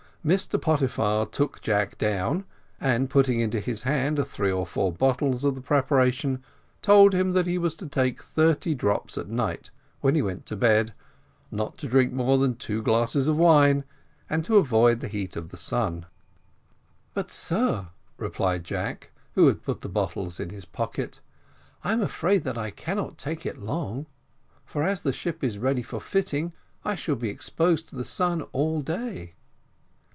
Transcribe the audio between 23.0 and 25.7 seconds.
take it for long; for as the ship is